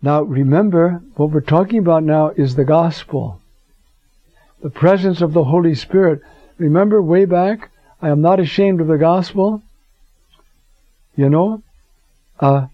Now 0.00 0.22
remember, 0.22 1.02
what 1.16 1.30
we're 1.30 1.40
talking 1.40 1.78
about 1.78 2.04
now 2.04 2.30
is 2.30 2.54
the 2.54 2.64
gospel. 2.64 3.40
The 4.62 4.70
presence 4.70 5.20
of 5.20 5.32
the 5.32 5.44
Holy 5.44 5.74
Spirit. 5.74 6.20
Remember 6.56 7.02
way 7.02 7.24
back, 7.24 7.70
I 8.00 8.08
am 8.08 8.20
not 8.20 8.40
ashamed 8.40 8.80
of 8.80 8.86
the 8.86 8.98
gospel. 8.98 9.62
You 11.16 11.28
know? 11.28 11.62
Uh, 12.38 12.66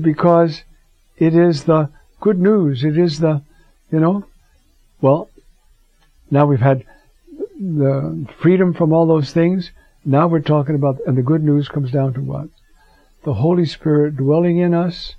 because 0.00 0.62
it 1.16 1.34
is 1.34 1.64
the 1.64 1.90
good 2.20 2.38
news. 2.38 2.84
It 2.84 2.96
is 2.96 3.18
the, 3.18 3.42
you 3.90 4.00
know, 4.00 4.24
well, 5.00 5.28
now 6.30 6.46
we've 6.46 6.60
had 6.60 6.84
the 7.58 8.26
freedom 8.40 8.74
from 8.74 8.92
all 8.92 9.06
those 9.06 9.32
things. 9.32 9.70
Now 10.04 10.26
we're 10.28 10.40
talking 10.40 10.74
about, 10.74 10.98
and 11.06 11.16
the 11.16 11.22
good 11.22 11.42
news 11.42 11.68
comes 11.68 11.90
down 11.90 12.14
to 12.14 12.20
what? 12.20 12.48
The 13.24 13.34
Holy 13.34 13.66
Spirit 13.66 14.16
dwelling 14.16 14.58
in 14.58 14.74
us, 14.74 15.14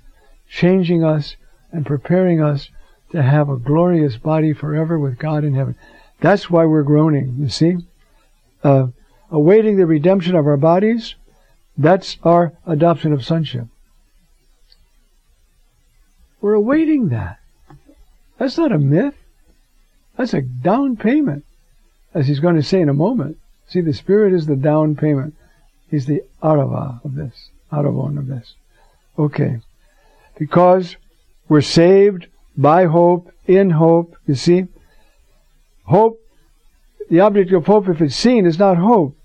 changing 0.48 1.04
us, 1.04 1.36
and 1.72 1.84
preparing 1.84 2.42
us 2.42 2.70
to 3.12 3.22
have 3.22 3.48
a 3.48 3.56
glorious 3.56 4.16
body 4.16 4.52
forever 4.52 4.98
with 4.98 5.18
God 5.18 5.44
in 5.44 5.54
heaven. 5.54 5.74
That's 6.20 6.50
why 6.50 6.64
we're 6.64 6.82
groaning, 6.82 7.36
you 7.38 7.48
see? 7.48 7.76
Uh, 8.62 8.88
awaiting 9.30 9.76
the 9.76 9.86
redemption 9.86 10.34
of 10.34 10.46
our 10.46 10.56
bodies, 10.56 11.14
that's 11.76 12.18
our 12.22 12.52
adoption 12.66 13.12
of 13.12 13.24
sonship. 13.24 13.66
We're 16.40 16.54
awaiting 16.54 17.08
that. 17.08 17.38
That's 18.38 18.58
not 18.58 18.72
a 18.72 18.78
myth. 18.78 19.14
That's 20.16 20.34
a 20.34 20.42
down 20.42 20.96
payment, 20.96 21.44
as 22.14 22.26
he's 22.26 22.40
going 22.40 22.56
to 22.56 22.62
say 22.62 22.80
in 22.80 22.88
a 22.88 22.94
moment. 22.94 23.38
See, 23.68 23.80
the 23.80 23.92
Spirit 23.92 24.32
is 24.32 24.46
the 24.46 24.56
down 24.56 24.96
payment. 24.96 25.34
He's 25.90 26.06
the 26.06 26.22
arava 26.42 27.04
of 27.04 27.14
this, 27.14 27.50
aravon 27.72 28.18
of 28.18 28.26
this. 28.26 28.54
Okay. 29.18 29.60
Because 30.38 30.96
we're 31.48 31.60
saved 31.60 32.26
by 32.56 32.84
hope, 32.84 33.32
in 33.46 33.70
hope, 33.70 34.16
you 34.26 34.34
see. 34.34 34.66
Hope, 35.84 36.20
the 37.10 37.20
object 37.20 37.52
of 37.52 37.66
hope, 37.66 37.88
if 37.88 38.00
it's 38.00 38.14
seen, 38.14 38.46
is 38.46 38.58
not 38.58 38.76
hope. 38.76 39.16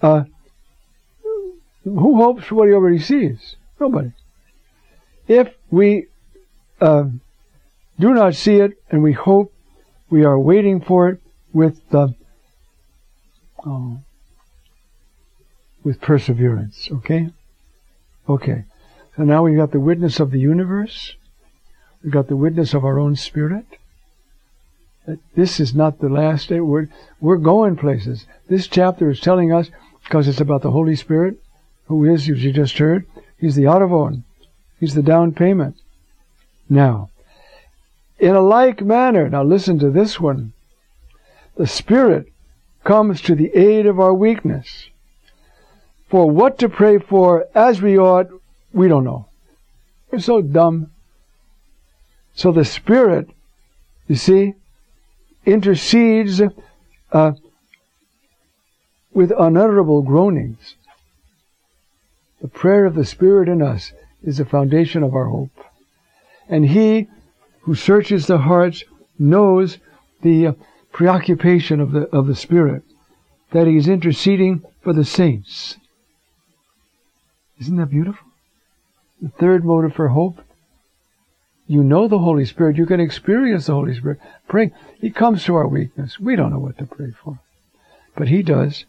Uh, 0.00 0.24
who 1.84 2.16
hopes 2.16 2.44
for 2.44 2.54
what 2.56 2.68
he 2.68 2.74
already 2.74 2.98
sees? 2.98 3.56
Nobody. 3.80 4.12
If 5.26 5.52
we 5.70 6.06
uh, 6.80 7.04
do 7.98 8.14
not 8.14 8.34
see 8.34 8.56
it 8.56 8.72
and 8.90 9.02
we 9.02 9.12
hope, 9.12 9.52
we 10.10 10.24
are 10.24 10.38
waiting 10.38 10.80
for 10.80 11.08
it 11.08 11.20
with 11.52 11.80
uh, 11.94 12.08
with 15.84 16.00
perseverance. 16.00 16.88
Okay, 16.92 17.30
okay. 18.28 18.64
So 19.16 19.24
now 19.24 19.44
we've 19.44 19.56
got 19.56 19.72
the 19.72 19.80
witness 19.80 20.20
of 20.20 20.30
the 20.30 20.40
universe. 20.40 21.16
We've 22.02 22.12
got 22.12 22.28
the 22.28 22.36
witness 22.36 22.74
of 22.74 22.84
our 22.84 22.98
own 22.98 23.16
spirit. 23.16 23.66
That 25.06 25.18
this 25.34 25.60
is 25.60 25.74
not 25.74 25.98
the 25.98 26.08
last 26.08 26.48
day. 26.48 26.60
We're 26.60 26.88
we're 27.20 27.36
going 27.36 27.76
places. 27.76 28.26
This 28.48 28.66
chapter 28.66 29.10
is 29.10 29.20
telling 29.20 29.52
us 29.52 29.70
because 30.04 30.28
it's 30.28 30.40
about 30.40 30.62
the 30.62 30.70
Holy 30.70 30.96
Spirit 30.96 31.42
who 31.86 32.04
is, 32.04 32.22
as 32.22 32.42
you 32.42 32.52
just 32.52 32.78
heard, 32.78 33.06
he's 33.38 33.56
the 33.56 33.64
Aravon. 33.64 34.22
He's 34.80 34.94
the 34.94 35.02
down 35.02 35.32
payment. 35.32 35.76
Now, 36.68 37.10
in 38.18 38.34
a 38.34 38.40
like 38.40 38.80
manner, 38.82 39.28
now 39.28 39.42
listen 39.42 39.78
to 39.80 39.90
this 39.90 40.18
one. 40.18 40.52
The 41.56 41.66
Spirit 41.66 42.32
comes 42.84 43.20
to 43.22 43.34
the 43.34 43.54
aid 43.54 43.86
of 43.86 44.00
our 44.00 44.14
weakness. 44.14 44.88
For 46.08 46.30
what 46.30 46.58
to 46.58 46.68
pray 46.68 46.98
for 46.98 47.46
as 47.54 47.82
we 47.82 47.98
ought, 47.98 48.28
we 48.72 48.88
don't 48.88 49.04
know. 49.04 49.28
We're 50.10 50.20
so 50.20 50.42
dumb. 50.42 50.90
So 52.34 52.52
the 52.52 52.64
Spirit, 52.64 53.28
you 54.08 54.16
see, 54.16 54.54
intercedes 55.44 56.40
uh, 57.12 57.32
with 59.12 59.32
unutterable 59.36 60.02
groanings 60.02 60.76
the 62.42 62.48
prayer 62.48 62.86
of 62.86 62.96
the 62.96 63.04
Spirit 63.04 63.48
in 63.48 63.62
us 63.62 63.92
is 64.24 64.38
the 64.38 64.44
foundation 64.44 65.04
of 65.04 65.14
our 65.14 65.26
hope. 65.26 65.64
And 66.48 66.68
He 66.68 67.06
who 67.60 67.76
searches 67.76 68.26
the 68.26 68.38
hearts 68.38 68.82
knows 69.16 69.78
the 70.22 70.48
uh, 70.48 70.52
preoccupation 70.90 71.80
of 71.80 71.92
the, 71.92 72.08
of 72.14 72.26
the 72.26 72.34
Spirit, 72.34 72.82
that 73.52 73.68
He 73.68 73.76
is 73.76 73.86
interceding 73.86 74.64
for 74.82 74.92
the 74.92 75.04
saints. 75.04 75.76
Isn't 77.60 77.76
that 77.76 77.90
beautiful? 77.90 78.26
The 79.22 79.28
third 79.28 79.64
motive 79.64 79.94
for 79.94 80.08
hope. 80.08 80.42
You 81.68 81.82
know 81.82 82.08
the 82.08 82.18
Holy 82.18 82.44
Spirit. 82.44 82.76
You 82.76 82.86
can 82.86 83.00
experience 83.00 83.66
the 83.66 83.74
Holy 83.74 83.94
Spirit. 83.94 84.18
Praying. 84.48 84.72
He 85.00 85.10
comes 85.10 85.44
to 85.44 85.54
our 85.54 85.68
weakness. 85.68 86.20
We 86.20 86.36
don't 86.36 86.50
know 86.50 86.58
what 86.58 86.76
to 86.78 86.86
pray 86.86 87.12
for. 87.12 87.38
But 88.16 88.28
He 88.28 88.42
does. 88.42 88.84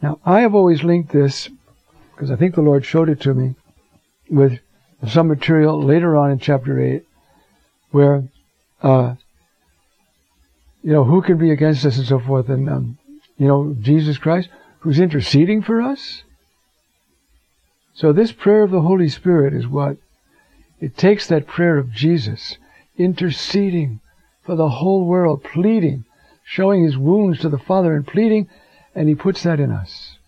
Now, 0.00 0.20
I 0.24 0.40
have 0.40 0.54
always 0.54 0.84
linked 0.84 1.12
this 1.12 1.48
because 2.14 2.30
I 2.30 2.36
think 2.36 2.54
the 2.54 2.62
Lord 2.62 2.84
showed 2.84 3.08
it 3.08 3.20
to 3.22 3.34
me 3.34 3.56
with 4.30 4.60
some 5.08 5.28
material 5.28 5.82
later 5.82 6.16
on 6.16 6.30
in 6.30 6.38
chapter 6.38 6.80
8 6.80 7.04
where, 7.90 8.24
uh, 8.82 9.14
you 10.82 10.92
know, 10.92 11.04
who 11.04 11.22
can 11.22 11.38
be 11.38 11.50
against 11.50 11.84
us 11.86 11.96
and 11.96 12.06
so 12.06 12.18
forth, 12.18 12.48
and, 12.48 12.68
um, 12.68 12.98
you 13.38 13.46
know, 13.46 13.76
Jesus 13.80 14.18
Christ, 14.18 14.48
who's 14.80 14.98
interceding 14.98 15.62
for 15.62 15.80
us. 15.80 16.23
So 17.94 18.12
this 18.12 18.32
prayer 18.32 18.64
of 18.64 18.72
the 18.72 18.82
Holy 18.82 19.08
Spirit 19.08 19.54
is 19.54 19.68
what? 19.68 19.96
It 20.80 20.96
takes 20.96 21.28
that 21.28 21.46
prayer 21.46 21.78
of 21.78 21.92
Jesus, 21.92 22.56
interceding 22.98 24.00
for 24.42 24.56
the 24.56 24.68
whole 24.68 25.04
world, 25.04 25.44
pleading, 25.44 26.04
showing 26.44 26.84
his 26.84 26.98
wounds 26.98 27.38
to 27.40 27.48
the 27.48 27.58
Father 27.58 27.94
and 27.94 28.06
pleading, 28.06 28.48
and 28.94 29.08
he 29.08 29.14
puts 29.14 29.44
that 29.44 29.60
in 29.60 29.70
us. 29.70 30.18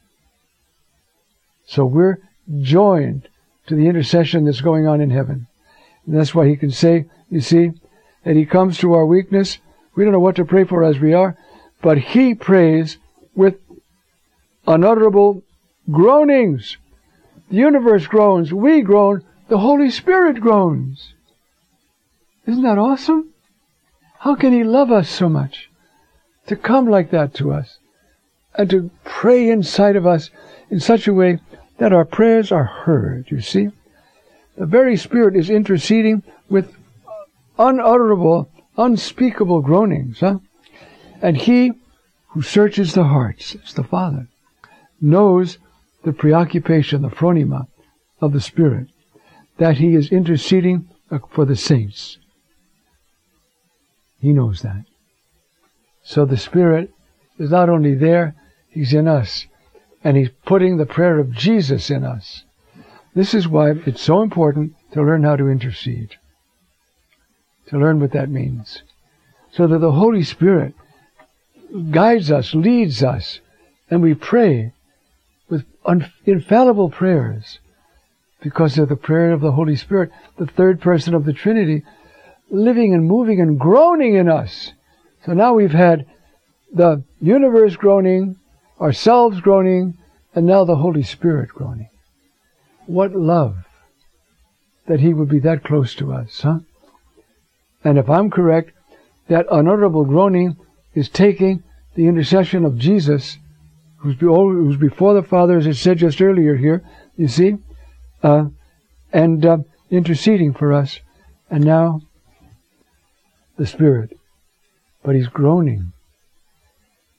So 1.67 1.85
we're 1.85 2.19
joined 2.61 3.29
to 3.67 3.75
the 3.75 3.89
intercession 3.89 4.45
that's 4.45 4.61
going 4.61 4.87
on 4.87 5.01
in 5.01 5.11
heaven. 5.11 5.49
And 6.07 6.17
that's 6.17 6.35
why 6.35 6.49
he 6.49 6.57
can 6.57 6.71
say, 6.71 7.07
you 7.29 7.41
see, 7.41 7.73
that 8.25 8.37
he 8.37 8.47
comes 8.47 8.79
to 8.79 8.95
our 8.95 9.05
weakness. 9.05 9.59
We 9.97 10.05
don't 10.05 10.13
know 10.13 10.21
what 10.21 10.37
to 10.37 10.45
pray 10.45 10.65
for 10.65 10.85
as 10.85 11.01
we 11.01 11.13
are, 11.13 11.37
but 11.83 11.99
he 11.99 12.35
prays 12.35 12.99
with 13.35 13.59
unutterable 14.67 15.43
groanings. 15.91 16.77
The 17.49 17.57
universe 17.57 18.07
groans, 18.07 18.53
we 18.53 18.83
groan, 18.83 19.23
the 19.49 19.59
Holy 19.59 19.91
Spirit 19.91 20.41
groans. 20.41 21.15
Isn't 22.47 22.63
that 22.63 22.79
awesome? 22.79 23.31
How 24.21 24.35
can 24.35 24.53
he 24.53 24.65
love 24.65 24.91
us 24.91 25.09
so 25.09 25.29
much? 25.29 25.71
To 26.49 26.57
come 26.57 26.89
like 26.89 27.11
that 27.11 27.35
to 27.35 27.53
us 27.53 27.79
and 28.57 28.71
to 28.71 28.91
pray 29.05 29.49
inside 29.49 29.97
of 29.97 30.07
us 30.07 30.31
in 30.71 30.81
such 30.81 31.07
a 31.07 31.15
way 31.15 31.39
that 31.79 31.93
our 31.93 32.05
prayers 32.05 32.51
are 32.51 32.65
heard, 32.65 33.31
you 33.31 33.41
see. 33.41 33.69
The 34.57 34.67
very 34.67 34.97
Spirit 34.97 35.37
is 35.37 35.51
interceding 35.51 36.23
with 36.49 36.75
unutterable, 37.59 38.49
unspeakable 38.77 39.61
groanings, 39.61 40.21
huh? 40.21 40.39
And 41.21 41.37
He 41.37 41.73
who 42.29 42.43
searches 42.43 42.95
the 42.95 43.05
hearts, 43.05 43.55
it's 43.55 43.73
the 43.73 43.85
Father, 43.85 44.29
knows 45.01 45.59
the 46.05 46.13
preoccupation, 46.13 47.03
the 47.03 47.09
phronema 47.09 47.67
of 48.21 48.33
the 48.33 48.41
Spirit, 48.41 48.89
that 49.59 49.79
He 49.79 49.95
is 49.95 50.11
interceding 50.11 50.89
for 51.31 51.45
the 51.45 51.57
saints. 51.57 52.19
He 54.21 54.33
knows 54.33 54.63
that. 54.63 54.85
So 56.03 56.25
the 56.25 56.37
Spirit 56.37 56.91
is 57.39 57.51
not 57.51 57.69
only 57.69 57.95
there, 57.95 58.35
He's 58.69 58.93
in 58.93 59.09
us 59.09 59.47
and 60.05 60.17
He's 60.17 60.31
putting 60.45 60.77
the 60.77 60.87
prayer 60.87 61.19
of 61.19 61.33
Jesus 61.33 61.91
in 61.91 62.05
us. 62.05 62.45
This 63.15 63.35
is 63.35 63.49
why 63.49 63.71
it's 63.71 64.03
so 64.03 64.23
important 64.23 64.75
to 64.93 65.03
learn 65.03 65.25
how 65.25 65.37
to 65.37 65.49
intercede, 65.49 66.17
to 67.69 67.79
learn 67.79 67.99
what 67.99 68.13
that 68.13 68.29
means, 68.29 68.83
so 69.51 69.67
that 69.67 69.79
the 69.79 69.93
Holy 69.93 70.23
Spirit 70.23 70.75
guides 71.91 72.31
us, 72.31 72.55
leads 72.55 73.03
us, 73.03 73.41
and 73.91 74.03
we 74.03 74.15
pray 74.15 74.73
with 75.49 75.65
un- 75.85 76.11
infallible 76.25 76.91
prayers 76.91 77.59
because 78.41 78.79
of 78.79 78.89
the 78.89 78.97
prayer 78.97 79.33
of 79.33 79.41
the 79.41 79.53
Holy 79.53 79.77
Spirit, 79.77 80.11
the 80.39 80.47
third 80.47 80.81
person 80.81 81.15
of 81.15 81.25
the 81.25 81.33
Trinity, 81.33 81.83
living 82.51 82.95
and 82.95 83.07
moving 83.07 83.41
and 83.41 83.59
groaning 83.59 84.15
in 84.15 84.29
us. 84.29 84.73
So 85.25 85.33
now 85.33 85.55
we've 85.55 85.73
had 85.73 86.07
the 86.73 87.03
universe 87.21 87.77
groaning, 87.77 88.37
ourselves 88.81 89.41
groaning, 89.41 89.97
and 90.35 90.47
now 90.47 90.65
the 90.65 90.77
Holy 90.77 91.03
Spirit 91.03 91.49
groaning. 91.49 91.89
What 92.87 93.13
love 93.13 93.57
that 94.87 95.01
He 95.01 95.13
would 95.13 95.29
be 95.29 95.41
that 95.41 95.65
close 95.65 95.95
to 95.97 96.13
us, 96.13 96.43
huh? 96.43 96.61
And 97.83 97.99
if 97.99 98.09
I'm 98.09 98.31
correct, 98.31 98.73
that 99.29 99.47
unutterable 99.51 100.05
groaning 100.05 100.57
is 100.95 101.09
taking 101.09 101.63
the 101.95 102.07
intercession 102.07 102.65
of 102.65 102.79
Jesus, 102.79 103.39
who's, 104.07 104.21
was, 104.21 104.77
before 104.77 105.15
the 105.15 105.23
Father, 105.23 105.59
as 105.59 105.67
I 105.67 105.73
said 105.73 105.99
just 105.99 106.21
earlier 106.21 106.57
here, 106.57 106.85
you 107.17 107.29
see, 107.29 107.57
uh, 108.23 108.47
and 109.13 109.45
uh, 109.45 109.59
interceding 109.91 110.53
for 110.53 110.73
us, 110.73 111.01
and 111.51 111.65
now 111.65 112.01
the 113.57 113.67
Spirit. 113.67 114.19
But 115.03 115.15
he's 115.15 115.29
groaning. 115.29 115.93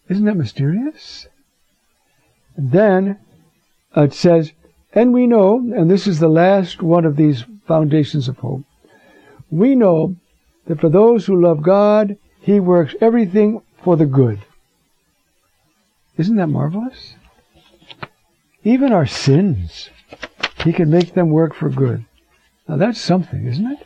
Isn't 0.10 0.25
that 0.25 0.36
mysterious? 0.36 1.28
And 2.56 2.72
then 2.72 3.19
it 3.95 4.13
says, 4.13 4.51
and 4.94 5.13
we 5.13 5.28
know, 5.28 5.57
and 5.75 5.90
this 5.90 6.07
is 6.07 6.19
the 6.19 6.30
last 6.30 6.81
one 6.81 7.06
of 7.06 7.16
these 7.16 7.45
foundations 7.68 8.28
of 8.28 8.38
hope, 8.38 8.63
we 9.50 9.75
know 9.75 10.16
that 10.66 10.80
for 10.80 10.90
those 10.90 11.25
who 11.25 11.42
love 11.42 11.62
God, 11.62 12.18
He 12.42 12.60
works 12.60 12.95
everything 13.01 13.62
for 13.83 13.95
the 13.95 14.06
good. 14.06 14.40
Isn't 16.18 16.36
that 16.38 16.48
marvelous? 16.48 17.16
Even 18.64 18.92
our 18.92 19.06
sins, 19.06 19.90
He 20.64 20.74
can 20.74 20.90
make 20.90 21.14
them 21.14 21.30
work 21.30 21.54
for 21.54 21.69
good. 21.69 22.06
Now 22.68 22.78
that's 22.78 23.00
something, 23.00 23.46
isn't 23.46 23.72
it? 23.72 23.80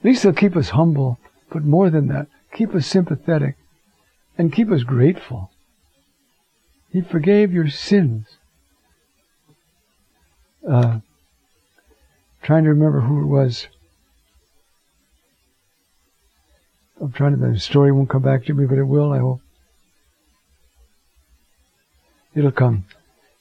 At 0.00 0.04
least 0.04 0.22
He'll 0.22 0.32
keep 0.32 0.56
us 0.56 0.70
humble, 0.70 1.18
but 1.50 1.64
more 1.64 1.90
than 1.90 2.08
that, 2.08 2.26
keep 2.52 2.74
us 2.74 2.86
sympathetic 2.86 3.56
and 4.36 4.52
keep 4.52 4.70
us 4.70 4.82
grateful. 4.82 5.50
He 6.90 7.00
forgave 7.00 7.52
your 7.52 7.68
sins. 7.68 8.26
Uh, 10.68 11.00
trying 12.42 12.64
to 12.64 12.70
remember 12.70 13.00
who 13.00 13.22
it 13.22 13.26
was. 13.26 13.68
I'm 17.00 17.12
trying 17.12 17.38
to, 17.38 17.52
the 17.52 17.58
story 17.58 17.92
won't 17.92 18.08
come 18.10 18.22
back 18.22 18.44
to 18.46 18.54
me, 18.54 18.66
but 18.66 18.78
it 18.78 18.84
will, 18.84 19.12
I 19.12 19.18
hope. 19.18 19.40
It'll 22.34 22.50
come. 22.50 22.84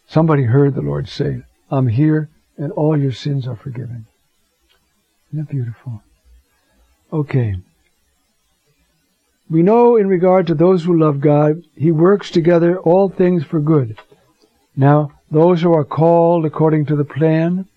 Somebody 0.07 0.43
heard 0.43 0.75
the 0.75 0.81
Lord 0.81 1.09
say, 1.09 1.43
I'm 1.71 1.87
here 1.87 2.29
and 2.57 2.71
all 2.73 2.97
your 2.97 3.11
sins 3.11 3.47
are 3.47 3.55
forgiven. 3.55 4.05
Isn't 5.31 5.45
that 5.45 5.51
beautiful? 5.51 6.03
Okay. 7.11 7.55
We 9.49 9.63
know 9.63 9.97
in 9.97 10.07
regard 10.07 10.47
to 10.47 10.55
those 10.55 10.83
who 10.83 10.97
love 10.97 11.19
God, 11.19 11.63
He 11.75 11.91
works 11.91 12.29
together 12.29 12.79
all 12.79 13.09
things 13.09 13.43
for 13.43 13.59
good. 13.59 13.99
Now, 14.75 15.11
those 15.29 15.61
who 15.61 15.73
are 15.73 15.83
called 15.83 16.45
according 16.45 16.85
to 16.87 16.95
the 16.95 17.03
plan, 17.03 17.67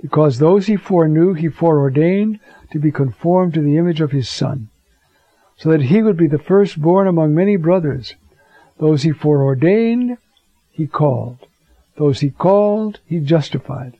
because 0.00 0.38
those 0.38 0.66
He 0.66 0.76
foreknew, 0.76 1.34
He 1.34 1.48
foreordained 1.48 2.40
to 2.72 2.78
be 2.78 2.90
conformed 2.90 3.54
to 3.54 3.60
the 3.60 3.76
image 3.76 4.00
of 4.00 4.10
His 4.10 4.28
Son, 4.28 4.68
so 5.56 5.70
that 5.70 5.82
He 5.82 6.02
would 6.02 6.16
be 6.16 6.26
the 6.26 6.38
firstborn 6.38 7.06
among 7.06 7.34
many 7.34 7.56
brothers. 7.56 8.14
Those 8.78 9.02
He 9.02 9.12
foreordained, 9.12 10.18
He 10.72 10.86
called. 10.86 11.38
Those 11.96 12.20
He 12.20 12.30
called, 12.30 13.00
He 13.06 13.20
justified. 13.20 13.96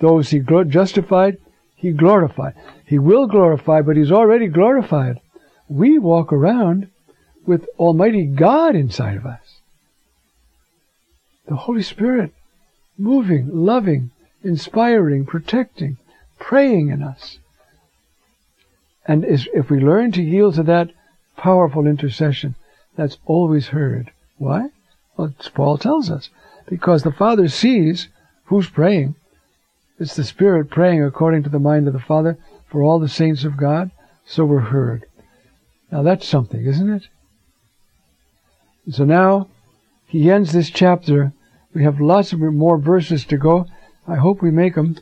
Those 0.00 0.30
He 0.30 0.40
justified, 0.40 1.38
He 1.74 1.92
glorified. 1.92 2.54
He 2.86 2.98
will 2.98 3.26
glorify, 3.26 3.82
but 3.82 3.96
He's 3.96 4.12
already 4.12 4.46
glorified 4.48 5.20
we 5.68 5.98
walk 5.98 6.32
around 6.32 6.88
with 7.44 7.66
Almighty 7.78 8.26
God 8.26 8.74
inside 8.74 9.16
of 9.16 9.26
us. 9.26 9.60
The 11.48 11.56
Holy 11.56 11.82
Spirit 11.82 12.32
moving, 12.98 13.48
loving, 13.52 14.10
inspiring, 14.42 15.26
protecting, 15.26 15.98
praying 16.38 16.88
in 16.88 17.02
us. 17.02 17.38
And 19.06 19.24
if 19.24 19.70
we 19.70 19.78
learn 19.78 20.12
to 20.12 20.22
yield 20.22 20.54
to 20.54 20.64
that 20.64 20.90
powerful 21.36 21.86
intercession, 21.86 22.56
that's 22.96 23.18
always 23.26 23.68
heard. 23.68 24.10
Why? 24.38 24.70
Well, 25.16 25.34
Paul 25.54 25.78
tells 25.78 26.10
us. 26.10 26.28
Because 26.68 27.02
the 27.02 27.12
Father 27.12 27.48
sees 27.48 28.08
who's 28.46 28.68
praying. 28.68 29.14
It's 29.98 30.16
the 30.16 30.24
Spirit 30.24 30.70
praying 30.70 31.02
according 31.02 31.42
to 31.44 31.48
the 31.48 31.58
mind 31.58 31.86
of 31.86 31.92
the 31.92 32.00
Father 32.00 32.38
for 32.68 32.82
all 32.82 32.98
the 32.98 33.08
saints 33.08 33.44
of 33.44 33.56
God, 33.56 33.90
so 34.26 34.44
we're 34.44 34.60
heard. 34.60 35.06
Now 35.90 36.02
that's 36.02 36.26
something, 36.26 36.64
isn't 36.64 36.90
it? 36.90 37.08
So 38.90 39.04
now 39.04 39.48
he 40.06 40.30
ends 40.30 40.52
this 40.52 40.70
chapter. 40.70 41.32
We 41.74 41.84
have 41.84 42.00
lots 42.00 42.32
of 42.32 42.40
more 42.40 42.78
verses 42.78 43.24
to 43.26 43.36
go. 43.36 43.66
I 44.06 44.16
hope 44.16 44.42
we 44.42 44.50
make 44.50 44.74
them. 44.74 44.96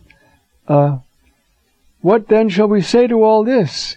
Uh, 0.68 0.98
what 2.00 2.28
then 2.28 2.48
shall 2.48 2.68
we 2.68 2.82
say 2.82 3.06
to 3.06 3.22
all 3.22 3.44
this? 3.44 3.96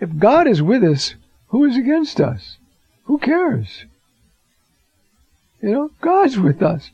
If 0.00 0.18
God 0.18 0.46
is 0.46 0.62
with 0.62 0.82
us, 0.84 1.14
who 1.48 1.64
is 1.64 1.76
against 1.76 2.20
us? 2.20 2.58
Who 3.04 3.18
cares? 3.18 3.84
You 5.66 5.72
know, 5.72 5.90
God's 6.00 6.38
with 6.38 6.62
us. 6.62 6.92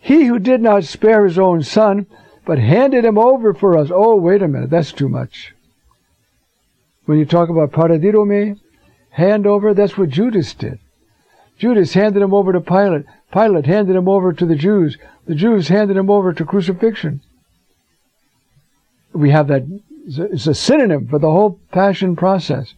He 0.00 0.24
who 0.24 0.38
did 0.38 0.62
not 0.62 0.84
spare 0.84 1.26
his 1.26 1.38
own 1.38 1.62
son, 1.62 2.06
but 2.46 2.58
handed 2.58 3.04
him 3.04 3.18
over 3.18 3.52
for 3.52 3.76
us. 3.76 3.90
Oh, 3.92 4.16
wait 4.16 4.40
a 4.40 4.48
minute, 4.48 4.70
that's 4.70 4.92
too 4.92 5.10
much. 5.10 5.52
When 7.04 7.18
you 7.18 7.26
talk 7.26 7.50
about 7.50 7.72
paradidomi, 7.72 8.58
hand 9.10 9.46
over, 9.46 9.74
that's 9.74 9.98
what 9.98 10.08
Judas 10.08 10.54
did. 10.54 10.78
Judas 11.58 11.92
handed 11.92 12.22
him 12.22 12.32
over 12.32 12.50
to 12.54 12.62
Pilate. 12.62 13.04
Pilate 13.30 13.66
handed 13.66 13.94
him 13.94 14.08
over 14.08 14.32
to 14.32 14.46
the 14.46 14.56
Jews. 14.56 14.96
The 15.26 15.34
Jews 15.34 15.68
handed 15.68 15.98
him 15.98 16.08
over 16.08 16.32
to 16.32 16.46
crucifixion. 16.46 17.20
We 19.12 19.28
have 19.32 19.48
that, 19.48 19.64
it's 20.06 20.46
a 20.46 20.54
synonym 20.54 21.08
for 21.08 21.18
the 21.18 21.30
whole 21.30 21.60
passion 21.72 22.16
process. 22.16 22.72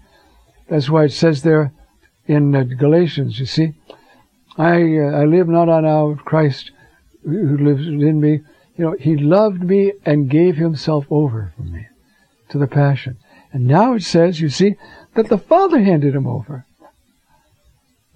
That's 0.69 0.91
why 0.91 1.05
it 1.05 1.13
says 1.13 1.45
there 1.45 1.73
in 2.27 2.53
uh, 2.57 2.65
Galatians, 2.65 3.39
you 3.39 3.47
see, 3.47 3.75
I, 4.57 4.99
uh, 4.99 5.21
I 5.21 5.25
live 5.25 5.49
not 5.49 5.69
on 5.69 5.85
now 5.85 6.17
Christ 6.25 6.71
who 7.25 7.57
lives 7.59 7.87
in 7.87 8.21
me. 8.21 8.41
You 8.77 8.85
know, 8.85 8.97
he 8.99 9.17
loved 9.17 9.63
me 9.63 9.93
and 10.05 10.31
gave 10.31 10.57
himself 10.57 11.07
over 11.11 11.53
for 11.57 11.63
me 11.63 11.87
to 12.51 12.59
the 12.59 12.67
passion. 12.67 13.19
And 13.53 13.67
now 13.67 13.95
it 13.95 14.03
says, 14.03 14.41
you 14.41 14.49
see, 14.49 14.77
that 15.15 15.29
the 15.29 15.39
Father 15.39 15.81
handed 15.81 16.15
him 16.15 16.27
over. 16.27 16.67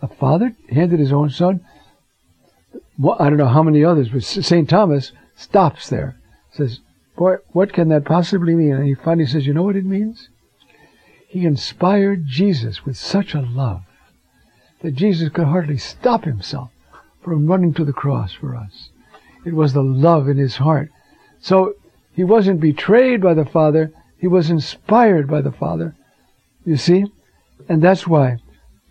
The 0.00 0.08
Father 0.08 0.56
handed 0.70 1.00
his 1.00 1.12
own 1.12 1.30
Son. 1.30 1.64
Well, 2.98 3.16
I 3.18 3.28
don't 3.28 3.38
know 3.38 3.46
how 3.46 3.62
many 3.62 3.84
others, 3.84 4.08
but 4.08 4.24
St. 4.24 4.68
Thomas 4.68 5.12
stops 5.36 5.88
there. 5.88 6.16
Says, 6.52 6.80
boy, 7.16 7.36
what 7.52 7.72
can 7.72 7.88
that 7.88 8.04
possibly 8.04 8.54
mean? 8.54 8.72
And 8.72 8.86
he 8.86 8.94
finally 8.94 9.26
says, 9.26 9.46
you 9.46 9.54
know 9.54 9.62
what 9.62 9.76
it 9.76 9.84
means? 9.84 10.28
He 11.28 11.44
inspired 11.44 12.26
Jesus 12.26 12.84
with 12.84 12.96
such 12.96 13.34
a 13.34 13.40
love 13.40 13.82
that 14.80 14.94
Jesus 14.94 15.28
could 15.28 15.46
hardly 15.46 15.76
stop 15.76 16.24
himself 16.24 16.70
from 17.22 17.46
running 17.46 17.74
to 17.74 17.84
the 17.84 17.92
cross 17.92 18.32
for 18.32 18.56
us. 18.56 18.90
It 19.44 19.54
was 19.54 19.72
the 19.72 19.82
love 19.82 20.28
in 20.28 20.36
his 20.36 20.56
heart. 20.56 20.90
So 21.40 21.74
he 22.14 22.24
wasn't 22.24 22.60
betrayed 22.60 23.20
by 23.20 23.34
the 23.34 23.44
Father, 23.44 23.92
he 24.18 24.26
was 24.26 24.50
inspired 24.50 25.28
by 25.28 25.40
the 25.40 25.52
Father. 25.52 25.94
You 26.64 26.76
see? 26.76 27.06
And 27.68 27.82
that's 27.82 28.06
why 28.06 28.38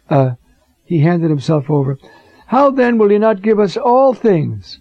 uh, 0.10 0.32
he 0.86 1.00
handed 1.00 1.30
himself 1.30 1.70
over. 1.70 1.98
How 2.48 2.72
then 2.72 2.98
will 2.98 3.10
he 3.10 3.18
not 3.18 3.42
give 3.42 3.60
us 3.60 3.76
all 3.76 4.14
things? 4.14 4.80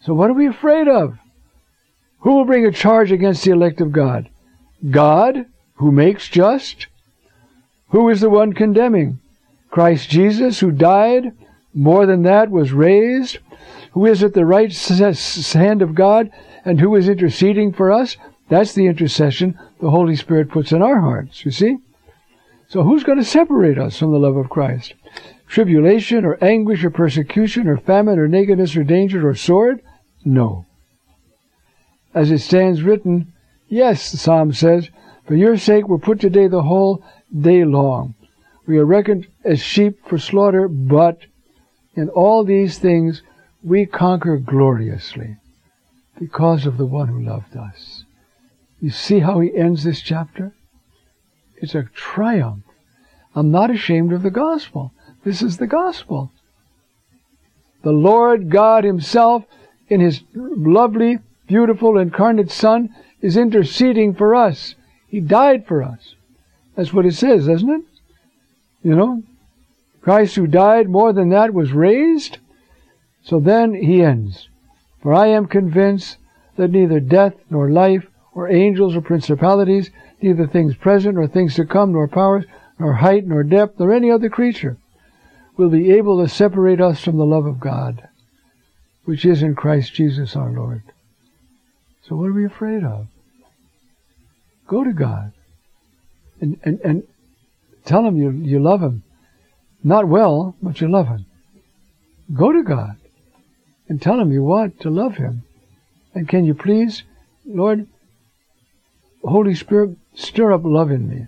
So 0.00 0.14
what 0.14 0.30
are 0.30 0.34
we 0.34 0.46
afraid 0.46 0.88
of? 0.88 1.18
Who 2.20 2.34
will 2.34 2.44
bring 2.44 2.64
a 2.64 2.72
charge 2.72 3.12
against 3.12 3.44
the 3.44 3.50
elect 3.50 3.80
of 3.80 3.92
God? 3.92 4.28
God, 4.90 5.46
who 5.74 5.92
makes 5.92 6.28
just? 6.28 6.86
Who 7.90 8.08
is 8.08 8.20
the 8.20 8.30
one 8.30 8.52
condemning? 8.52 9.20
Christ 9.78 10.10
Jesus, 10.10 10.58
who 10.58 10.72
died, 10.72 11.30
more 11.72 12.04
than 12.04 12.22
that, 12.22 12.50
was 12.50 12.72
raised, 12.72 13.38
who 13.92 14.06
is 14.06 14.24
at 14.24 14.34
the 14.34 14.44
right 14.44 14.76
hand 15.52 15.82
of 15.82 15.94
God, 15.94 16.32
and 16.64 16.80
who 16.80 16.96
is 16.96 17.08
interceding 17.08 17.72
for 17.72 17.92
us? 17.92 18.16
That's 18.48 18.72
the 18.72 18.88
intercession 18.88 19.56
the 19.80 19.90
Holy 19.90 20.16
Spirit 20.16 20.50
puts 20.50 20.72
in 20.72 20.82
our 20.82 21.00
hearts, 21.00 21.44
you 21.44 21.52
see? 21.52 21.76
So 22.66 22.82
who's 22.82 23.04
going 23.04 23.18
to 23.18 23.24
separate 23.24 23.78
us 23.78 23.96
from 23.96 24.10
the 24.10 24.18
love 24.18 24.36
of 24.36 24.50
Christ? 24.50 24.94
Tribulation 25.46 26.24
or 26.24 26.42
anguish 26.42 26.82
or 26.82 26.90
persecution 26.90 27.68
or 27.68 27.76
famine 27.76 28.18
or 28.18 28.26
nakedness 28.26 28.74
or 28.74 28.82
danger 28.82 29.28
or 29.28 29.36
sword? 29.36 29.80
No. 30.24 30.66
As 32.12 32.32
it 32.32 32.40
stands 32.40 32.82
written, 32.82 33.32
yes, 33.68 34.10
the 34.10 34.16
psalm 34.16 34.52
says, 34.52 34.90
for 35.24 35.36
your 35.36 35.56
sake 35.56 35.86
we're 35.86 35.98
put 35.98 36.18
to 36.22 36.30
day 36.30 36.48
the 36.48 36.64
whole 36.64 37.04
day 37.32 37.64
long. 37.64 38.16
We 38.68 38.76
are 38.76 38.84
reckoned 38.84 39.26
as 39.44 39.60
sheep 39.60 40.06
for 40.06 40.18
slaughter, 40.18 40.68
but 40.68 41.22
in 41.94 42.10
all 42.10 42.44
these 42.44 42.78
things 42.78 43.22
we 43.62 43.86
conquer 43.86 44.36
gloriously 44.36 45.38
because 46.20 46.66
of 46.66 46.76
the 46.76 46.84
one 46.84 47.08
who 47.08 47.22
loved 47.22 47.56
us. 47.56 48.04
You 48.78 48.90
see 48.90 49.20
how 49.20 49.40
he 49.40 49.56
ends 49.56 49.84
this 49.84 50.02
chapter? 50.02 50.52
It's 51.56 51.74
a 51.74 51.84
triumph. 51.94 52.64
I'm 53.34 53.50
not 53.50 53.70
ashamed 53.70 54.12
of 54.12 54.22
the 54.22 54.30
gospel. 54.30 54.92
This 55.24 55.40
is 55.40 55.56
the 55.56 55.66
gospel. 55.66 56.30
The 57.82 57.92
Lord 57.92 58.50
God 58.50 58.84
Himself, 58.84 59.44
in 59.88 60.00
His 60.00 60.20
lovely, 60.34 61.20
beautiful, 61.46 61.96
incarnate 61.96 62.50
Son, 62.50 62.94
is 63.22 63.38
interceding 63.38 64.14
for 64.14 64.34
us. 64.34 64.74
He 65.08 65.20
died 65.20 65.66
for 65.66 65.82
us. 65.82 66.16
That's 66.76 66.92
what 66.92 67.06
it 67.06 67.14
says, 67.14 67.46
doesn't 67.46 67.70
it? 67.70 67.82
You 68.88 68.96
know? 68.96 69.22
Christ 70.00 70.36
who 70.36 70.46
died, 70.46 70.88
more 70.88 71.12
than 71.12 71.28
that, 71.28 71.52
was 71.52 71.72
raised. 71.72 72.38
So 73.22 73.38
then 73.38 73.74
He 73.74 74.02
ends. 74.02 74.48
For 75.02 75.12
I 75.12 75.26
am 75.26 75.44
convinced 75.44 76.16
that 76.56 76.70
neither 76.70 76.98
death 76.98 77.34
nor 77.50 77.70
life, 77.70 78.06
or 78.32 78.48
angels 78.48 78.96
or 78.96 79.02
principalities, 79.02 79.90
neither 80.22 80.46
things 80.46 80.74
present 80.74 81.16
nor 81.16 81.26
things 81.26 81.54
to 81.56 81.66
come, 81.66 81.92
nor 81.92 82.08
powers, 82.08 82.46
nor 82.78 82.94
height 82.94 83.26
nor 83.26 83.42
depth, 83.42 83.78
nor 83.78 83.92
any 83.92 84.10
other 84.10 84.30
creature, 84.30 84.78
will 85.58 85.68
be 85.68 85.92
able 85.92 86.22
to 86.22 86.26
separate 86.26 86.80
us 86.80 87.04
from 87.04 87.18
the 87.18 87.26
love 87.26 87.44
of 87.44 87.60
God, 87.60 88.08
which 89.04 89.26
is 89.26 89.42
in 89.42 89.54
Christ 89.54 89.92
Jesus 89.92 90.34
our 90.34 90.50
Lord. 90.50 90.80
So 92.08 92.16
what 92.16 92.30
are 92.30 92.32
we 92.32 92.46
afraid 92.46 92.84
of? 92.84 93.06
Go 94.66 94.82
to 94.82 94.94
God 94.94 95.32
and, 96.40 96.58
and, 96.64 96.80
and 96.80 97.02
tell 97.84 98.04
him 98.06 98.16
you, 98.16 98.30
you 98.30 98.58
love 98.58 98.82
him. 98.82 99.02
Not 99.82 100.08
well, 100.08 100.56
but 100.62 100.80
you 100.80 100.88
love 100.88 101.08
him. 101.08 101.26
Go 102.34 102.52
to 102.52 102.62
God 102.62 102.96
and 103.88 104.00
tell 104.00 104.20
him 104.20 104.32
you 104.32 104.42
want 104.42 104.80
to 104.80 104.90
love 104.90 105.16
him. 105.16 105.42
And 106.14 106.28
can 106.28 106.44
you 106.44 106.54
please, 106.54 107.04
Lord, 107.46 107.86
Holy 109.22 109.54
Spirit, 109.54 109.96
stir 110.14 110.52
up 110.52 110.62
love 110.64 110.90
in 110.90 111.08
me. 111.08 111.26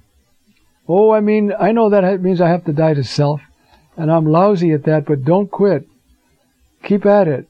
Oh, 0.88 1.12
I 1.12 1.20
mean, 1.20 1.52
I 1.58 1.72
know 1.72 1.90
that 1.90 2.20
means 2.20 2.40
I 2.40 2.48
have 2.48 2.64
to 2.64 2.72
die 2.72 2.94
to 2.94 3.04
self, 3.04 3.40
and 3.96 4.10
I'm 4.10 4.26
lousy 4.26 4.72
at 4.72 4.84
that, 4.84 5.04
but 5.04 5.24
don't 5.24 5.50
quit. 5.50 5.86
Keep 6.82 7.06
at 7.06 7.28
it. 7.28 7.48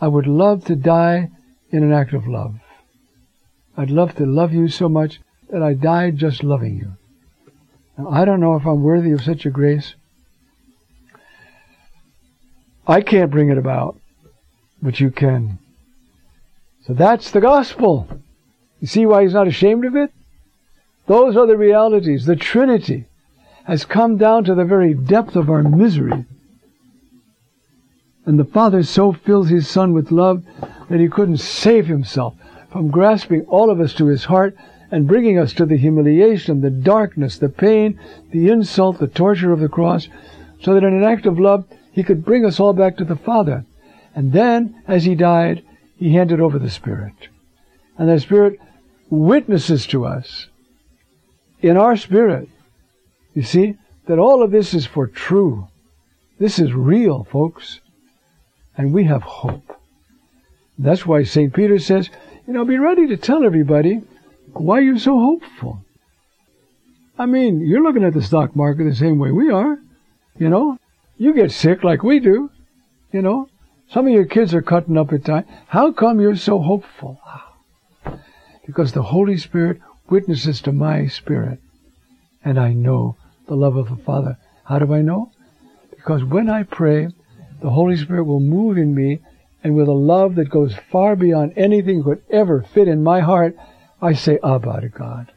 I 0.00 0.08
would 0.08 0.26
love 0.26 0.64
to 0.66 0.76
die 0.76 1.30
in 1.70 1.82
an 1.82 1.92
act 1.92 2.12
of 2.12 2.26
love. 2.26 2.56
I'd 3.76 3.90
love 3.90 4.14
to 4.16 4.26
love 4.26 4.52
you 4.52 4.68
so 4.68 4.88
much 4.88 5.20
that 5.50 5.62
I 5.62 5.74
died 5.74 6.16
just 6.16 6.42
loving 6.44 6.76
you. 6.76 6.92
I 8.06 8.24
don't 8.24 8.40
know 8.40 8.54
if 8.54 8.66
I'm 8.66 8.82
worthy 8.82 9.10
of 9.10 9.22
such 9.22 9.44
a 9.44 9.50
grace. 9.50 9.94
I 12.86 13.00
can't 13.00 13.30
bring 13.30 13.50
it 13.50 13.58
about, 13.58 13.98
but 14.80 15.00
you 15.00 15.10
can. 15.10 15.58
So 16.86 16.94
that's 16.94 17.30
the 17.30 17.40
gospel. 17.40 18.08
You 18.80 18.86
see 18.86 19.04
why 19.04 19.22
he's 19.24 19.34
not 19.34 19.48
ashamed 19.48 19.84
of 19.84 19.96
it? 19.96 20.12
Those 21.06 21.36
are 21.36 21.46
the 21.46 21.56
realities. 21.56 22.24
The 22.24 22.36
Trinity 22.36 23.06
has 23.64 23.84
come 23.84 24.16
down 24.16 24.44
to 24.44 24.54
the 24.54 24.64
very 24.64 24.94
depth 24.94 25.36
of 25.36 25.50
our 25.50 25.62
misery. 25.62 26.24
And 28.24 28.38
the 28.38 28.44
Father 28.44 28.82
so 28.82 29.12
fills 29.12 29.48
his 29.48 29.68
Son 29.68 29.92
with 29.92 30.12
love 30.12 30.44
that 30.88 31.00
he 31.00 31.08
couldn't 31.08 31.38
save 31.38 31.86
himself 31.86 32.34
from 32.70 32.90
grasping 32.90 33.44
all 33.46 33.70
of 33.70 33.80
us 33.80 33.92
to 33.94 34.06
his 34.06 34.24
heart 34.24 34.56
and 34.90 35.06
bringing 35.06 35.38
us 35.38 35.52
to 35.54 35.66
the 35.66 35.76
humiliation, 35.76 36.60
the 36.60 36.70
darkness, 36.70 37.38
the 37.38 37.48
pain, 37.48 37.98
the 38.30 38.48
insult, 38.48 38.98
the 38.98 39.06
torture 39.06 39.52
of 39.52 39.60
the 39.60 39.68
cross, 39.68 40.08
so 40.60 40.74
that 40.74 40.84
in 40.84 40.94
an 40.94 41.04
act 41.04 41.26
of 41.26 41.38
love 41.38 41.64
he 41.92 42.02
could 42.02 42.24
bring 42.24 42.44
us 42.44 42.58
all 42.58 42.72
back 42.72 42.96
to 42.96 43.04
the 43.04 43.16
Father. 43.16 43.64
And 44.14 44.32
then, 44.32 44.82
as 44.86 45.04
he 45.04 45.14
died, 45.14 45.64
he 45.96 46.14
handed 46.14 46.40
over 46.40 46.58
the 46.58 46.70
Spirit. 46.70 47.14
And 47.96 48.08
the 48.08 48.18
Spirit 48.20 48.58
witnesses 49.10 49.86
to 49.88 50.04
us 50.04 50.48
in 51.60 51.76
our 51.76 51.96
spirit, 51.96 52.48
you 53.34 53.42
see, 53.42 53.76
that 54.06 54.18
all 54.18 54.42
of 54.42 54.50
this 54.50 54.74
is 54.74 54.86
for 54.86 55.06
true. 55.06 55.68
This 56.38 56.58
is 56.58 56.72
real, 56.72 57.24
folks. 57.24 57.80
And 58.76 58.92
we 58.92 59.04
have 59.04 59.22
hope. 59.22 59.76
That's 60.78 61.04
why 61.04 61.24
St. 61.24 61.52
Peter 61.52 61.78
says, 61.78 62.10
you 62.46 62.52
know, 62.52 62.64
be 62.64 62.78
ready 62.78 63.08
to 63.08 63.16
tell 63.16 63.44
everybody 63.44 64.02
why 64.60 64.80
you're 64.80 64.98
so 64.98 65.18
hopeful. 65.18 65.84
I 67.18 67.26
mean, 67.26 67.60
you're 67.60 67.82
looking 67.82 68.04
at 68.04 68.14
the 68.14 68.22
stock 68.22 68.54
market 68.54 68.84
the 68.84 68.94
same 68.94 69.18
way 69.18 69.32
we 69.32 69.50
are. 69.50 69.78
You 70.38 70.48
know, 70.48 70.78
you 71.16 71.34
get 71.34 71.50
sick 71.50 71.82
like 71.82 72.02
we 72.02 72.20
do. 72.20 72.50
You 73.12 73.22
know, 73.22 73.48
some 73.90 74.06
of 74.06 74.12
your 74.12 74.26
kids 74.26 74.54
are 74.54 74.62
cutting 74.62 74.96
up 74.96 75.12
at 75.12 75.24
times. 75.24 75.46
How 75.66 75.92
come 75.92 76.20
you're 76.20 76.36
so 76.36 76.60
hopeful? 76.60 77.20
Because 78.66 78.92
the 78.92 79.02
Holy 79.02 79.36
Spirit 79.36 79.80
witnesses 80.10 80.60
to 80.62 80.72
my 80.72 81.06
spirit, 81.06 81.58
and 82.44 82.58
I 82.58 82.72
know 82.72 83.16
the 83.46 83.56
love 83.56 83.76
of 83.76 83.88
the 83.88 83.96
Father. 83.96 84.36
How 84.64 84.78
do 84.78 84.94
I 84.94 85.00
know? 85.00 85.32
Because 85.90 86.22
when 86.22 86.48
I 86.48 86.62
pray, 86.62 87.08
the 87.60 87.70
Holy 87.70 87.96
Spirit 87.96 88.24
will 88.24 88.40
move 88.40 88.78
in 88.78 88.94
me, 88.94 89.20
and 89.64 89.74
with 89.74 89.88
a 89.88 89.92
love 89.92 90.36
that 90.36 90.50
goes 90.50 90.74
far 90.92 91.16
beyond 91.16 91.54
anything 91.56 92.04
could 92.04 92.22
ever 92.30 92.62
fit 92.62 92.88
in 92.88 93.02
my 93.02 93.20
heart, 93.20 93.56
I 94.00 94.12
say 94.12 94.38
Abba 94.44 94.80
to 94.82 94.88
God. 94.88 95.32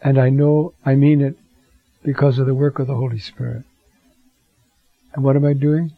And 0.00 0.18
I 0.18 0.30
know 0.30 0.72
I 0.84 0.94
mean 0.94 1.20
it 1.20 1.36
because 2.02 2.38
of 2.38 2.46
the 2.46 2.54
work 2.54 2.78
of 2.78 2.86
the 2.86 2.94
Holy 2.94 3.18
Spirit. 3.18 3.64
And 5.12 5.22
what 5.22 5.36
am 5.36 5.44
I 5.44 5.52
doing? 5.52 5.92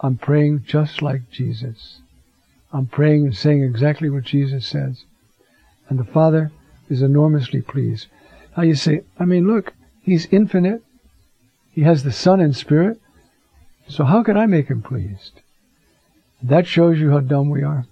I'm 0.00 0.18
praying 0.18 0.64
just 0.66 1.00
like 1.00 1.30
Jesus. 1.30 2.00
I'm 2.72 2.86
praying 2.86 3.24
and 3.24 3.36
saying 3.36 3.62
exactly 3.62 4.10
what 4.10 4.24
Jesus 4.24 4.66
says. 4.66 5.04
And 5.88 5.98
the 5.98 6.04
Father 6.04 6.50
is 6.90 7.00
enormously 7.00 7.62
pleased. 7.62 8.08
Now 8.56 8.64
you 8.64 8.74
say, 8.74 9.02
I 9.18 9.24
mean, 9.24 9.46
look, 9.46 9.72
He's 10.02 10.26
infinite. 10.26 10.82
He 11.72 11.82
has 11.82 12.02
the 12.02 12.12
Son 12.12 12.40
and 12.40 12.54
Spirit. 12.54 13.00
So 13.88 14.04
how 14.04 14.22
can 14.22 14.36
I 14.36 14.46
make 14.46 14.68
Him 14.68 14.82
pleased? 14.82 15.40
That 16.42 16.66
shows 16.66 16.98
you 16.98 17.10
how 17.12 17.20
dumb 17.20 17.48
we 17.48 17.62
are. 17.62 17.86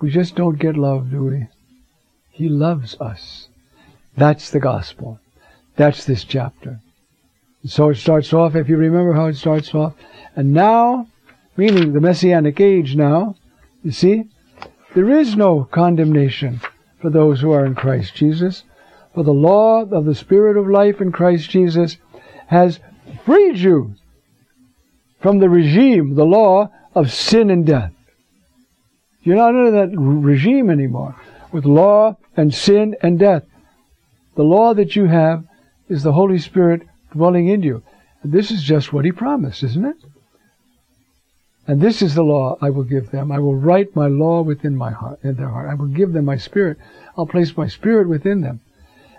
We 0.00 0.10
just 0.10 0.34
don't 0.36 0.58
get 0.58 0.76
love, 0.76 1.10
do 1.10 1.24
we? 1.24 1.46
He 2.30 2.48
loves 2.48 2.96
us. 3.00 3.48
That's 4.16 4.50
the 4.50 4.60
gospel. 4.60 5.20
That's 5.76 6.04
this 6.04 6.24
chapter. 6.24 6.80
So 7.66 7.90
it 7.90 7.96
starts 7.96 8.32
off, 8.32 8.54
if 8.54 8.68
you 8.68 8.76
remember 8.76 9.12
how 9.14 9.26
it 9.26 9.36
starts 9.36 9.74
off. 9.74 9.94
And 10.36 10.52
now, 10.52 11.08
meaning 11.56 11.92
the 11.92 12.00
Messianic 12.00 12.60
age 12.60 12.94
now, 12.94 13.36
you 13.82 13.90
see, 13.90 14.24
there 14.94 15.10
is 15.10 15.36
no 15.36 15.64
condemnation 15.64 16.60
for 17.00 17.10
those 17.10 17.40
who 17.40 17.52
are 17.52 17.64
in 17.64 17.74
Christ 17.74 18.14
Jesus. 18.14 18.64
For 19.14 19.24
the 19.24 19.32
law 19.32 19.84
of 19.84 20.04
the 20.04 20.14
Spirit 20.14 20.56
of 20.56 20.68
life 20.68 21.00
in 21.00 21.12
Christ 21.12 21.48
Jesus 21.48 21.96
has 22.48 22.80
freed 23.24 23.56
you 23.58 23.94
from 25.20 25.38
the 25.38 25.48
regime, 25.48 26.14
the 26.14 26.24
law 26.24 26.70
of 26.94 27.12
sin 27.12 27.50
and 27.50 27.64
death. 27.64 27.92
You're 29.24 29.36
not 29.36 29.56
under 29.56 29.70
that 29.72 29.98
regime 29.98 30.70
anymore 30.70 31.16
with 31.50 31.64
law 31.64 32.16
and 32.36 32.54
sin 32.54 32.94
and 33.02 33.18
death. 33.18 33.44
The 34.36 34.42
law 34.42 34.74
that 34.74 34.94
you 34.94 35.06
have 35.06 35.44
is 35.88 36.02
the 36.02 36.12
Holy 36.12 36.38
Spirit 36.38 36.82
dwelling 37.12 37.48
in 37.48 37.62
you. 37.62 37.82
And 38.22 38.32
this 38.32 38.50
is 38.50 38.62
just 38.62 38.92
what 38.92 39.04
he 39.04 39.12
promised, 39.12 39.62
isn't 39.62 39.84
it? 39.84 39.96
And 41.66 41.80
this 41.80 42.02
is 42.02 42.14
the 42.14 42.22
law 42.22 42.58
I 42.60 42.68
will 42.70 42.84
give 42.84 43.10
them. 43.10 43.32
I 43.32 43.38
will 43.38 43.54
write 43.54 43.96
my 43.96 44.06
law 44.08 44.42
within 44.42 44.76
my 44.76 44.90
heart, 44.90 45.20
in 45.22 45.36
their 45.36 45.48
heart. 45.48 45.70
I 45.70 45.74
will 45.74 45.86
give 45.86 46.12
them 46.12 46.26
my 46.26 46.36
spirit. 46.36 46.76
I'll 47.16 47.26
place 47.26 47.56
my 47.56 47.68
spirit 47.68 48.08
within 48.08 48.42
them. 48.42 48.60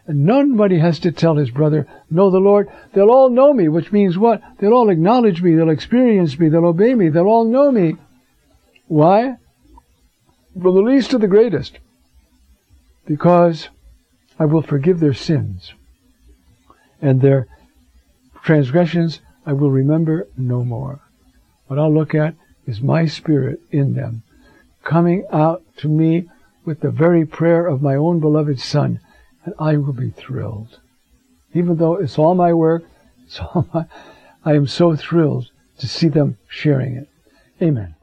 And 0.05 0.25
nobody 0.25 0.77
has 0.77 1.00
to 1.00 1.12
tell 1.12 1.35
his 1.38 1.50
brother, 1.50 1.88
know 2.12 2.29
the 2.29 2.38
Lord. 2.38 2.69
They'll 2.93 3.09
all 3.09 3.31
know 3.31 3.51
me, 3.53 3.69
which 3.69 3.91
means 3.91 4.19
what? 4.19 4.43
They'll 4.59 4.74
all 4.74 4.89
acknowledge 4.89 5.41
me. 5.41 5.55
They'll 5.55 5.71
experience 5.71 6.38
me. 6.38 6.50
They'll 6.50 6.65
obey 6.65 6.93
me. 6.93 7.09
They'll 7.09 7.25
all 7.25 7.45
know 7.45 7.71
me. 7.71 7.95
Why? 8.88 9.38
From 10.59 10.74
the 10.74 10.81
least 10.81 11.12
to 11.12 11.17
the 11.17 11.27
greatest. 11.27 11.79
Because 13.05 13.69
I 14.39 14.45
will 14.45 14.62
forgive 14.62 15.00
their 15.00 15.13
sins. 15.13 15.74
And 17.01 17.21
their 17.21 17.47
transgressions 18.43 19.19
I 19.45 19.53
will 19.53 19.69
remember 19.69 20.27
no 20.38 20.63
more. 20.63 21.00
What 21.67 21.79
I'll 21.79 21.93
look 21.93 22.15
at 22.15 22.35
is 22.65 22.81
my 22.81 23.05
spirit 23.05 23.59
in 23.71 23.93
them, 23.93 24.24
coming 24.83 25.25
out 25.31 25.63
to 25.77 25.88
me 25.88 26.29
with 26.63 26.79
the 26.79 26.91
very 26.91 27.25
prayer 27.25 27.67
of 27.67 27.81
my 27.81 27.95
own 27.95 28.19
beloved 28.19 28.59
Son, 28.59 29.00
and 29.43 29.53
I 29.59 29.77
will 29.77 29.93
be 29.93 30.09
thrilled. 30.09 30.79
Even 31.53 31.77
though 31.77 31.95
it's 31.95 32.17
all 32.17 32.33
my 32.35 32.53
work, 32.53 32.83
it's 33.25 33.39
all 33.39 33.67
my, 33.74 33.85
I 34.43 34.53
am 34.53 34.67
so 34.67 34.95
thrilled 34.95 35.50
to 35.79 35.88
see 35.88 36.07
them 36.07 36.38
sharing 36.47 36.95
it. 36.95 37.09
Amen. 37.62 37.95